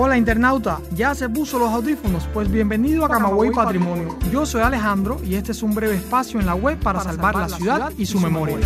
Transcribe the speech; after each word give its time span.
Hola 0.00 0.16
internauta, 0.16 0.80
¿ya 0.94 1.12
se 1.12 1.28
puso 1.28 1.58
los 1.58 1.70
audífonos? 1.72 2.22
Pues 2.32 2.48
bienvenido 2.48 3.04
a 3.04 3.08
Camagüey 3.08 3.50
Patrimonio. 3.50 4.16
Yo 4.30 4.46
soy 4.46 4.60
Alejandro 4.60 5.20
y 5.24 5.34
este 5.34 5.50
es 5.50 5.60
un 5.60 5.74
breve 5.74 5.96
espacio 5.96 6.38
en 6.38 6.46
la 6.46 6.54
web 6.54 6.78
para 6.78 7.00
salvar 7.00 7.34
la 7.34 7.48
ciudad 7.48 7.92
y 7.98 8.06
su 8.06 8.20
memoria. 8.20 8.58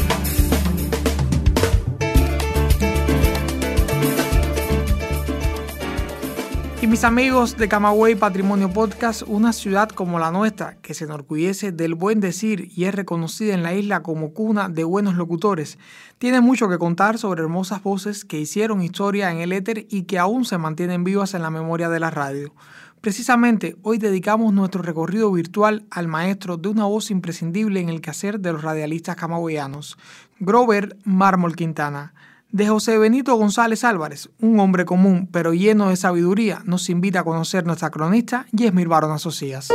Y 6.82 6.88
mis 6.88 7.04
amigos 7.04 7.56
de 7.56 7.69
Camagüey 7.69 8.17
Patrimonio 8.17 8.69
Podcast, 8.69 9.22
una 9.28 9.53
ciudad 9.53 9.88
como 9.88 10.19
la 10.19 10.33
nuestra, 10.33 10.78
que 10.83 10.94
se 10.94 11.04
enorgullece 11.04 11.71
del 11.71 11.94
buen 11.94 12.19
decir 12.19 12.72
y 12.74 12.87
es 12.87 12.94
reconocida 12.97 13.54
en 13.54 13.62
la 13.62 13.72
isla 13.72 14.03
como 14.03 14.35
cuna 14.35 14.69
de 14.69 14.83
buenos 14.83 15.15
locutores, 15.15 15.79
tiene 16.19 16.41
mucho 16.41 16.69
que 16.69 16.79
contar 16.79 17.19
sobre 17.19 17.42
hermosas 17.42 17.84
voces 17.84 18.24
que 18.24 18.41
hicieron 18.41 18.83
historia 18.83 19.30
en 19.30 19.38
el 19.38 19.52
éter 19.52 19.87
y 19.91 20.02
que 20.02 20.19
aún 20.19 20.45
se 20.45 20.59
mantienen 20.59 21.05
vivas 21.05 21.34
en 21.34 21.42
la 21.42 21.51
memoria 21.51 21.88
de 21.88 22.01
la 22.01 22.10
radio. 22.10 22.52
Precisamente 23.01 23.77
hoy 23.83 23.99
dedicamos 23.99 24.52
nuestro 24.52 24.83
recorrido 24.83 25.30
virtual 25.30 25.87
al 25.88 26.09
maestro 26.09 26.57
de 26.57 26.69
una 26.69 26.87
voz 26.87 27.12
imprescindible 27.12 27.79
en 27.79 27.91
el 27.91 28.01
quehacer 28.01 28.41
de 28.41 28.55
los 28.55 28.62
radialistas 28.62 29.15
camagüeyanos, 29.15 29.96
Grover 30.41 30.96
Mármol 31.05 31.55
Quintana 31.55 32.12
de 32.52 32.69
José 32.69 32.98
Benito 32.98 33.34
González 33.34 33.83
Álvarez, 33.83 34.29
un 34.38 34.60
hombre 34.60 34.84
común 34.84 35.29
pero 35.33 35.55
lleno 35.55 35.88
de 35.88 35.97
sabiduría, 35.97 36.62
nos 36.65 36.88
invita 36.91 37.20
a 37.20 37.24
conocer 37.24 37.66
nuestra 37.66 37.91
cronista 37.91 38.47
Yesmir 38.52 38.88
Barona 38.88 39.19
Socias. 39.19 39.69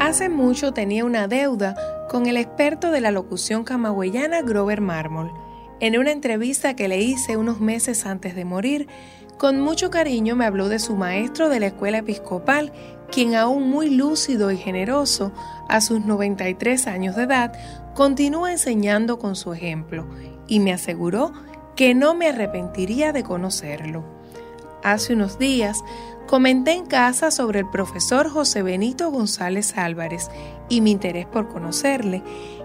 Hace 0.00 0.28
mucho 0.28 0.72
tenía 0.72 1.04
una 1.04 1.26
deuda 1.26 1.74
con 2.08 2.26
el 2.26 2.36
experto 2.36 2.90
de 2.90 3.00
la 3.00 3.10
locución 3.10 3.64
camagüeyana 3.64 4.42
Grover 4.42 4.80
Mármol. 4.80 5.32
En 5.82 5.98
una 5.98 6.12
entrevista 6.12 6.76
que 6.76 6.86
le 6.86 7.02
hice 7.02 7.36
unos 7.36 7.58
meses 7.58 8.06
antes 8.06 8.36
de 8.36 8.44
morir, 8.44 8.86
con 9.36 9.60
mucho 9.60 9.90
cariño 9.90 10.36
me 10.36 10.44
habló 10.44 10.68
de 10.68 10.78
su 10.78 10.94
maestro 10.94 11.48
de 11.48 11.58
la 11.58 11.66
escuela 11.66 11.98
episcopal 11.98 12.72
quien 13.10 13.34
aún 13.34 13.68
muy 13.68 13.90
lúcido 13.90 14.52
y 14.52 14.58
generoso, 14.58 15.32
a 15.68 15.80
sus 15.80 16.04
93 16.04 16.86
años 16.86 17.16
de 17.16 17.24
edad, 17.24 17.52
continúa 17.96 18.52
enseñando 18.52 19.18
con 19.18 19.34
su 19.34 19.52
ejemplo 19.52 20.06
y 20.46 20.60
me 20.60 20.72
aseguró 20.72 21.32
que 21.74 21.96
no 21.96 22.14
me 22.14 22.28
arrepentiría 22.28 23.12
de 23.12 23.24
conocerlo. 23.24 24.04
Hace 24.84 25.14
unos 25.14 25.36
días 25.40 25.82
comenté 26.28 26.74
en 26.74 26.86
casa 26.86 27.32
sobre 27.32 27.58
el 27.58 27.68
profesor 27.68 28.28
José 28.28 28.62
Benito 28.62 29.10
González 29.10 29.76
Álvarez 29.76 30.30
y 30.68 30.80
mi 30.80 30.92
interés 30.92 31.26
por 31.26 31.48
conocerle, 31.48 32.22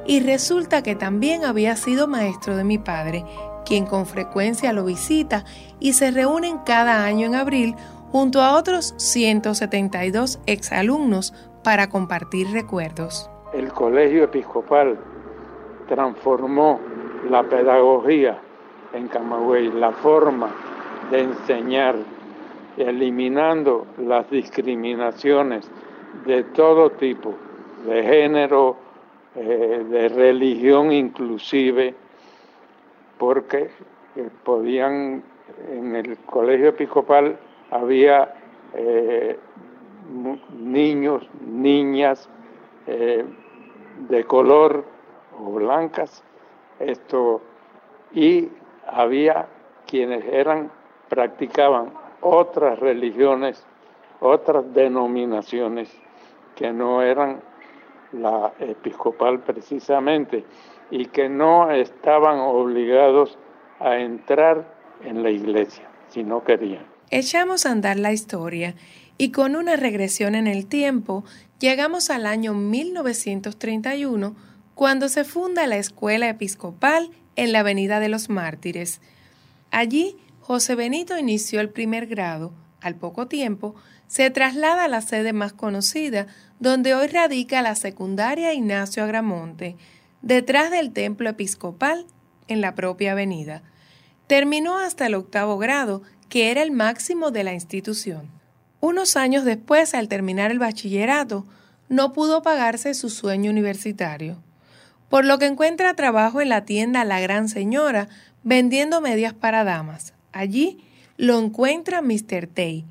y 0.08 0.22
resulta 0.22 0.82
que 0.82 0.96
también 0.96 1.44
había 1.44 1.76
sido 1.76 2.08
maestro 2.08 2.56
de 2.56 2.64
mi 2.64 2.78
padre, 2.78 3.26
quien 3.66 3.86
con 3.86 4.06
frecuencia 4.06 4.72
lo 4.72 4.86
visita 4.86 5.44
y 5.80 5.94
se 5.94 6.12
reúnen 6.12 6.60
cada 6.66 7.04
año 7.04 7.28
en 7.28 7.36
abril 7.36 7.76
junto 8.12 8.42
a 8.42 8.58
otros 8.58 8.96
172 8.98 10.40
exalumnos 10.46 11.34
para 11.64 11.90
compartir 11.90 12.48
recuerdos. 12.52 13.30
El 13.54 13.68
Colegio 13.74 14.24
Episcopal 14.24 14.98
transformó 15.90 16.80
la 17.30 17.44
pedagogía 17.44 18.40
en 18.94 19.10
Camagüey, 19.10 19.72
la 19.74 19.92
forma 19.92 20.50
de 21.12 21.24
enseñar, 21.24 21.96
eliminando 22.78 23.86
las 23.98 24.30
discriminaciones 24.30 25.70
de 26.26 26.44
todo 26.44 26.92
tipo, 26.92 27.34
de 27.86 28.04
género, 28.04 28.87
eh, 29.38 29.86
de 29.90 30.10
religión 30.10 30.92
inclusive, 30.92 31.96
porque 33.18 33.70
eh, 34.16 34.30
podían 34.44 35.24
en 35.72 35.96
el 35.96 36.18
colegio 36.20 36.70
episcopal 36.70 37.38
había 37.72 38.34
eh, 38.74 39.38
niños, 40.60 41.28
niñas 41.46 42.30
eh, 42.86 43.26
de 44.10 44.24
color 44.26 44.86
o 45.40 45.52
blancas, 45.54 46.24
esto, 46.80 47.42
y 48.14 48.50
había 48.88 49.48
quienes 49.86 50.24
eran, 50.26 50.72
practicaban 51.10 51.92
otras 52.22 52.80
religiones, 52.80 53.66
otras 54.20 54.74
denominaciones 54.74 55.94
que 56.56 56.72
no 56.72 57.02
eran 57.02 57.42
la 58.18 58.54
episcopal 58.60 59.42
precisamente 59.44 60.46
y 60.92 61.06
que 61.08 61.30
no 61.30 61.72
estaban 61.72 62.40
obligados 62.40 63.38
a 63.80 63.98
entrar 63.98 64.76
en 65.04 65.24
la 65.24 65.30
iglesia 65.30 65.90
si 66.10 66.24
no 66.24 66.44
querían. 66.44 66.86
Echamos 67.10 67.66
a 67.66 67.72
andar 67.72 67.98
la 67.98 68.12
historia 68.12 68.76
y 69.18 69.32
con 69.32 69.56
una 69.56 69.76
regresión 69.76 70.36
en 70.36 70.48
el 70.48 70.68
tiempo 70.68 71.24
llegamos 71.60 72.10
al 72.10 72.26
año 72.26 72.54
1931 72.54 74.36
cuando 74.76 75.10
se 75.10 75.24
funda 75.24 75.68
la 75.68 75.78
Escuela 75.78 76.30
Episcopal 76.30 77.10
en 77.36 77.52
la 77.52 77.60
Avenida 77.60 78.00
de 78.00 78.10
los 78.10 78.30
Mártires. 78.30 79.02
Allí 79.72 80.18
José 80.42 80.76
Benito 80.76 81.18
inició 81.18 81.62
el 81.62 81.70
primer 81.70 82.08
grado. 82.08 82.54
Al 82.88 82.96
poco 82.96 83.28
tiempo 83.28 83.76
se 84.08 84.30
traslada 84.30 84.86
a 84.86 84.88
la 84.88 85.02
sede 85.02 85.34
más 85.34 85.52
conocida, 85.52 86.28
donde 86.62 86.96
hoy 86.96 87.08
radica 87.08 87.62
la 87.62 87.76
secundaria 87.76 88.54
Ignacio 88.54 89.04
Agramonte, 89.04 89.76
detrás 90.22 90.72
del 90.72 90.94
templo 90.94 91.30
episcopal 91.30 92.06
en 92.48 92.62
la 92.62 92.76
propia 92.76 93.12
avenida. 93.12 93.62
Terminó 94.28 94.78
hasta 94.78 95.08
el 95.08 95.16
octavo 95.16 95.58
grado 95.58 96.02
que 96.30 96.50
era 96.50 96.64
el 96.64 96.72
máximo 96.72 97.30
de 97.30 97.44
la 97.44 97.52
institución. 97.52 98.32
Unos 98.80 99.18
años 99.18 99.44
después, 99.44 99.94
al 99.94 100.08
terminar 100.08 100.52
el 100.52 100.60
bachillerato, 100.60 101.46
no 101.90 102.14
pudo 102.14 102.42
pagarse 102.42 102.94
su 102.94 103.10
sueño 103.10 103.52
universitario, 103.52 104.42
por 105.10 105.26
lo 105.26 105.40
que 105.40 105.48
encuentra 105.48 105.94
trabajo 105.94 106.40
en 106.40 106.48
la 106.48 106.64
tienda 106.64 107.04
La 107.04 107.20
Gran 107.20 107.50
Señora 107.50 108.08
vendiendo 108.46 109.02
medias 109.02 109.34
para 109.34 109.66
damas. 109.66 110.14
Allí 110.32 110.87
lo 111.18 111.40
encuentra 111.40 112.02
Mr. 112.02 112.48
Tay, 112.48 112.86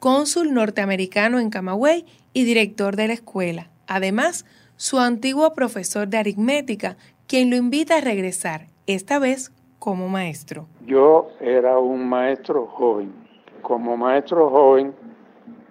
cónsul 0.00 0.52
norteamericano 0.52 1.38
en 1.38 1.50
Camagüey 1.50 2.04
y 2.32 2.44
director 2.44 2.96
de 2.96 3.08
la 3.08 3.14
escuela. 3.14 3.70
Además, 3.86 4.44
su 4.76 4.98
antiguo 4.98 5.52
profesor 5.52 6.08
de 6.08 6.18
aritmética, 6.18 6.96
quien 7.28 7.48
lo 7.50 7.56
invita 7.56 7.98
a 7.98 8.00
regresar, 8.00 8.66
esta 8.86 9.18
vez 9.20 9.52
como 9.78 10.08
maestro? 10.08 10.66
Yo 10.86 11.30
era 11.40 11.78
un 11.78 12.08
maestro 12.08 12.66
joven. 12.66 13.12
Como 13.62 13.96
maestro 13.96 14.50
joven, 14.50 14.94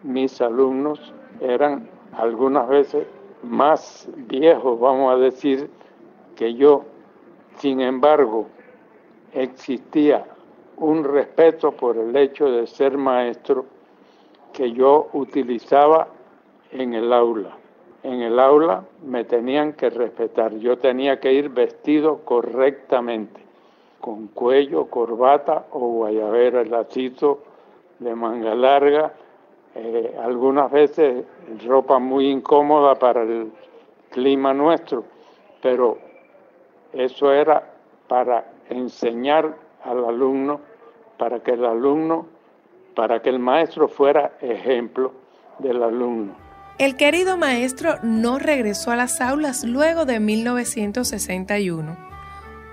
mis 0.04 0.40
alumnos 0.42 1.14
eran 1.42 1.90
algunas 2.14 2.68
veces 2.68 3.06
más 3.44 4.08
viejos, 4.16 4.80
vamos 4.80 5.14
a 5.14 5.18
decir, 5.18 5.70
que 6.36 6.54
yo. 6.54 6.86
Sin 7.58 7.82
embargo, 7.82 8.48
existía 9.34 10.26
un 10.80 11.04
respeto 11.04 11.72
por 11.72 11.98
el 11.98 12.16
hecho 12.16 12.50
de 12.52 12.68
ser 12.68 12.98
maestro 12.98 13.66
que 14.54 14.72
yo 14.72 15.10
utilizaba 15.14 16.08
en 16.72 16.94
el 16.94 17.12
aula. 17.14 17.56
En 18.04 18.22
el 18.22 18.40
aula 18.40 18.84
me 19.04 19.26
tenían 19.26 19.74
que 19.74 19.90
respetar, 19.90 20.56
yo 20.56 20.78
tenía 20.78 21.20
que 21.20 21.34
ir 21.34 21.50
vestido 21.50 22.20
correctamente 22.24 23.42
con 24.00 24.28
cuello, 24.28 24.86
corbata 24.86 25.66
o 25.72 25.80
guayabera, 25.80 26.64
lacito 26.64 27.40
de 28.00 28.16
manga 28.16 28.56
larga, 28.56 29.14
eh, 29.76 30.16
algunas 30.24 30.72
veces 30.72 31.26
ropa 31.68 32.00
muy 32.00 32.30
incómoda 32.30 32.96
para 32.96 33.24
el 33.24 33.52
clima 34.10 34.54
nuestro, 34.54 35.04
pero 35.62 35.98
eso 36.94 37.32
era 37.34 37.70
para 38.08 38.46
enseñar 38.70 39.54
al 39.84 40.06
alumno, 40.06 40.62
para 41.20 41.44
que 41.44 41.52
el 41.52 41.64
alumno, 41.64 42.26
para 42.96 43.22
que 43.22 43.30
el 43.30 43.38
maestro 43.38 43.88
fuera 43.88 44.32
ejemplo 44.42 45.14
del 45.60 45.84
alumno. 45.84 46.34
El 46.80 46.96
querido 46.96 47.38
maestro 47.38 47.98
no 48.02 48.40
regresó 48.40 48.90
a 48.90 48.96
las 48.96 49.22
aulas 49.22 49.64
luego 49.64 50.06
de 50.06 50.20
1961 50.20 52.10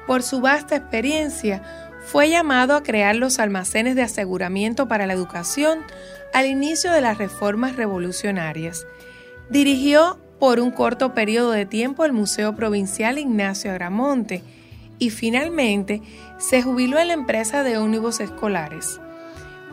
por 0.06 0.22
su 0.22 0.40
vasta 0.40 0.76
experiencia, 0.76 1.62
fue 2.06 2.30
llamado 2.30 2.76
a 2.76 2.82
crear 2.82 3.16
los 3.16 3.40
almacenes 3.40 3.96
de 3.96 4.02
aseguramiento 4.02 4.86
para 4.86 5.06
la 5.06 5.12
educación 5.12 5.80
al 6.32 6.46
inicio 6.46 6.92
de 6.92 7.00
las 7.00 7.18
reformas 7.18 7.74
revolucionarias. 7.74 8.86
Dirigió 9.50 10.18
por 10.38 10.60
un 10.60 10.70
corto 10.70 11.14
periodo 11.14 11.50
de 11.50 11.66
tiempo 11.66 12.04
el 12.04 12.12
Museo 12.12 12.54
Provincial 12.54 13.18
Ignacio 13.18 13.72
Agramonte 13.72 14.42
y 14.98 15.10
finalmente 15.10 16.02
se 16.38 16.62
jubiló 16.62 16.98
en 16.98 17.08
la 17.08 17.14
empresa 17.14 17.62
de 17.62 17.78
ómnibus 17.78 18.20
escolares. 18.20 19.00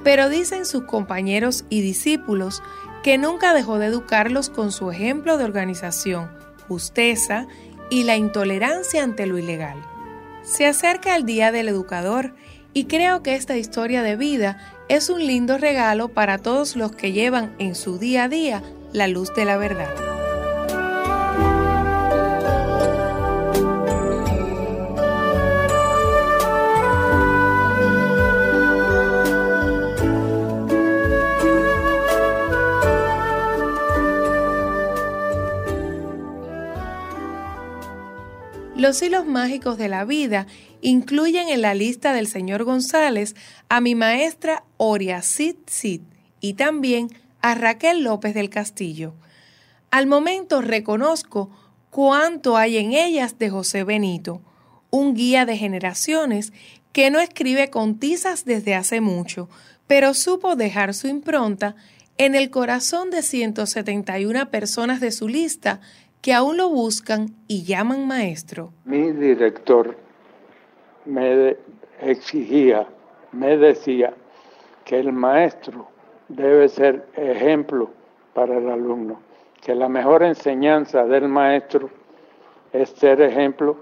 Pero 0.04 0.30
dicen 0.30 0.66
sus 0.66 0.84
compañeros 0.84 1.66
y 1.70 1.82
discípulos 1.82 2.62
que 3.04 3.18
nunca 3.18 3.54
dejó 3.54 3.80
de 3.80 3.88
educarlos 3.88 4.50
con 4.50 4.72
su 4.72 4.92
ejemplo 4.92 5.38
de 5.38 5.46
organización, 5.46 6.30
justeza 6.68 7.48
y 7.90 8.04
la 8.04 8.16
intolerancia 8.16 9.04
ante 9.04 9.26
lo 9.26 9.38
ilegal. 9.38 9.78
Se 10.44 10.66
acerca 10.66 11.16
el 11.16 11.26
Día 11.26 11.52
del 11.52 11.70
Educador 11.70 12.34
y 12.74 12.86
creo 12.86 13.22
que 13.24 13.36
esta 13.36 13.58
historia 13.58 14.04
de 14.04 14.16
vida 14.16 14.58
es 14.90 15.10
un 15.10 15.26
lindo 15.26 15.58
regalo 15.58 16.10
para 16.10 16.38
todos 16.38 16.76
los 16.76 16.92
que 16.94 17.12
llevan 17.12 17.56
en 17.60 17.76
su 17.76 17.98
día 17.98 18.26
a 18.26 18.30
día 18.30 18.64
la 18.92 19.08
luz 19.08 19.34
de 19.36 19.46
la 19.46 19.58
verdad. 19.58 20.13
Los 38.76 39.04
hilos 39.04 39.28
mágicos 39.28 39.78
de 39.78 39.88
la 39.88 40.04
vida 40.04 40.48
incluyen 40.82 41.48
en 41.50 41.62
la 41.62 41.76
lista 41.76 42.12
del 42.12 42.28
señor 42.28 42.64
González 42.64 43.36
a 43.70 43.82
mi 43.82 43.94
maestra 43.94 44.64
Oria 44.78 45.22
Sid 45.22 45.58
Sid 45.68 46.02
y 46.42 46.56
también 46.56 47.10
a 47.40 47.54
Raquel 47.54 48.04
López 48.04 48.34
del 48.34 48.50
Castillo. 48.50 49.14
Al 49.92 50.08
momento 50.08 50.62
reconozco 50.62 51.52
cuánto 51.92 52.58
hay 52.58 52.78
en 52.78 52.94
ellas 52.94 53.38
de 53.38 53.52
José 53.52 53.84
Benito, 53.84 54.42
un 54.90 55.14
guía 55.14 55.46
de 55.46 55.56
generaciones 55.56 56.52
que 56.94 57.12
no 57.12 57.20
escribe 57.20 57.70
con 57.70 58.00
tizas 58.00 58.44
desde 58.44 58.74
hace 58.74 59.02
mucho, 59.02 59.50
pero 59.86 60.16
supo 60.16 60.56
dejar 60.56 60.96
su 60.96 61.08
impronta 61.08 61.76
en 62.18 62.34
el 62.34 62.50
corazón 62.50 63.12
de 63.12 63.22
171 63.22 64.50
personas 64.50 65.00
de 65.00 65.12
su 65.12 65.28
lista 65.28 65.80
que 66.24 66.34
aún 66.34 66.56
lo 66.56 66.70
buscan 66.70 67.36
y 67.50 67.66
llaman 67.66 68.08
maestro. 68.08 68.72
Mi 68.86 69.12
director 69.12 69.98
me 71.04 71.58
exigía, 72.02 72.88
me 73.34 73.58
decía 73.58 74.14
que 74.86 75.02
el 75.02 75.12
maestro 75.12 75.90
debe 76.30 76.70
ser 76.70 77.10
ejemplo 77.18 77.90
para 78.34 78.58
el 78.58 78.70
alumno, 78.70 79.20
que 79.62 79.76
la 79.76 79.90
mejor 79.90 80.24
enseñanza 80.24 81.04
del 81.04 81.28
maestro 81.28 81.90
es 82.72 82.92
ser 82.92 83.22
ejemplo 83.22 83.76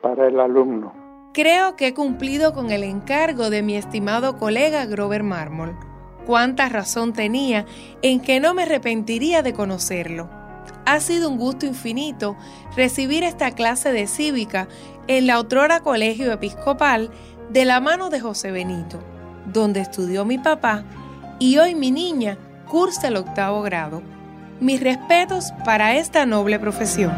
para 0.00 0.28
el 0.28 0.38
alumno. 0.38 0.94
Creo 1.34 1.74
que 1.74 1.88
he 1.88 1.94
cumplido 1.94 2.54
con 2.54 2.70
el 2.70 2.84
encargo 2.84 3.50
de 3.50 3.62
mi 3.62 3.74
estimado 3.74 4.38
colega 4.38 4.86
Grover 4.86 5.24
Mármol. 5.24 5.76
Cuánta 6.24 6.68
razón 6.68 7.12
tenía 7.12 7.66
en 8.02 8.20
que 8.20 8.38
no 8.38 8.54
me 8.54 8.62
arrepentiría 8.62 9.42
de 9.42 9.54
conocerlo. 9.54 10.39
Ha 10.86 11.00
sido 11.00 11.28
un 11.28 11.38
gusto 11.38 11.66
infinito 11.66 12.36
recibir 12.76 13.22
esta 13.22 13.52
clase 13.52 13.92
de 13.92 14.06
cívica 14.06 14.68
en 15.06 15.26
la 15.26 15.38
otrora 15.38 15.80
Colegio 15.80 16.32
Episcopal 16.32 17.10
de 17.50 17.64
la 17.64 17.80
mano 17.80 18.10
de 18.10 18.20
José 18.20 18.50
Benito, 18.50 19.00
donde 19.46 19.80
estudió 19.80 20.24
mi 20.24 20.38
papá 20.38 20.84
y 21.38 21.58
hoy 21.58 21.74
mi 21.74 21.90
niña 21.90 22.38
cursa 22.68 23.08
el 23.08 23.16
octavo 23.16 23.62
grado. 23.62 24.02
Mis 24.60 24.80
respetos 24.80 25.52
para 25.64 25.96
esta 25.96 26.26
noble 26.26 26.58
profesión. 26.58 27.12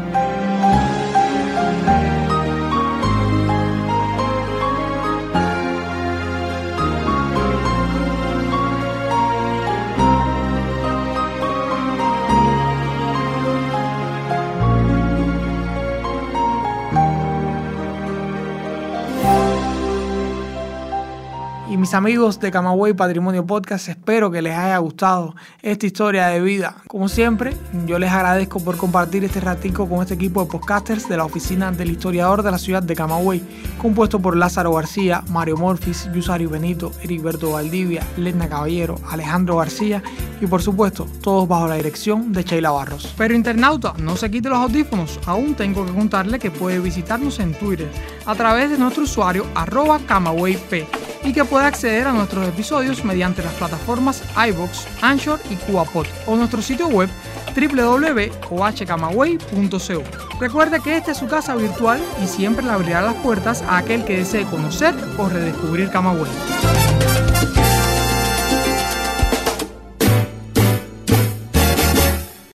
Mis 21.83 21.93
amigos 21.93 22.39
de 22.39 22.49
Camagüey 22.49 22.93
Patrimonio 22.93 23.45
Podcast, 23.45 23.89
espero 23.89 24.31
que 24.31 24.41
les 24.41 24.55
haya 24.55 24.77
gustado 24.77 25.35
esta 25.61 25.85
historia 25.85 26.27
de 26.27 26.39
vida. 26.39 26.77
Como 26.87 27.09
siempre, 27.09 27.57
yo 27.85 27.99
les 27.99 28.09
agradezco 28.09 28.61
por 28.61 28.77
compartir 28.77 29.25
este 29.25 29.41
ratico 29.41 29.89
con 29.89 30.01
este 30.01 30.13
equipo 30.13 30.45
de 30.45 30.49
podcasters 30.49 31.09
de 31.09 31.17
la 31.17 31.25
oficina 31.25 31.73
del 31.73 31.91
historiador 31.91 32.41
de 32.41 32.51
la 32.51 32.57
ciudad 32.57 32.81
de 32.81 32.95
Camagüey, 32.95 33.43
compuesto 33.81 34.21
por 34.21 34.37
Lázaro 34.37 34.71
García, 34.71 35.25
Mario 35.27 35.57
Morfis, 35.57 36.09
Yusario 36.13 36.49
Benito, 36.49 36.93
Ericberto 37.01 37.51
Valdivia, 37.51 38.07
Lena 38.15 38.47
Caballero, 38.47 38.95
Alejandro 39.09 39.57
García 39.57 40.01
y 40.39 40.47
por 40.47 40.61
supuesto, 40.61 41.05
todos 41.21 41.49
bajo 41.49 41.67
la 41.67 41.75
dirección 41.75 42.31
de 42.31 42.43
Sheila 42.43 42.71
Barros. 42.71 43.13
Pero 43.17 43.35
internauta, 43.35 43.93
no 43.97 44.15
se 44.15 44.31
quite 44.31 44.47
los 44.47 44.59
audífonos, 44.59 45.19
aún 45.25 45.53
tengo 45.53 45.85
que 45.85 45.91
contarle 45.91 46.39
que 46.39 46.49
puede 46.49 46.79
visitarnos 46.79 47.41
en 47.41 47.53
Twitter 47.53 47.91
a 48.25 48.35
través 48.35 48.69
de 48.69 48.77
nuestro 48.77 49.03
usuario 49.03 49.45
arroba 49.53 49.99
camagüeyp 49.99 50.85
y 51.23 51.33
que 51.33 51.45
puede 51.45 51.65
acceder 51.65 52.07
a 52.07 52.13
nuestros 52.13 52.47
episodios 52.47 53.03
mediante 53.03 53.43
las 53.43 53.53
plataformas 53.53 54.23
iBox, 54.49 54.87
Anchor 55.01 55.39
y 55.49 55.55
CuaPod 55.55 56.05
o 56.25 56.35
nuestro 56.35 56.61
sitio 56.61 56.87
web 56.87 57.09
www.ohcamagüey.co. 57.55 60.03
Recuerde 60.39 60.79
que 60.81 60.97
esta 60.97 61.11
es 61.11 61.17
su 61.17 61.27
casa 61.27 61.55
virtual 61.55 62.01
y 62.23 62.27
siempre 62.27 62.65
le 62.65 62.71
abrirá 62.71 63.01
las 63.01 63.15
puertas 63.15 63.61
a 63.61 63.77
aquel 63.77 64.03
que 64.03 64.17
desee 64.17 64.45
conocer 64.45 64.93
o 65.17 65.29
redescubrir 65.29 65.89
Camagüey. 65.89 66.31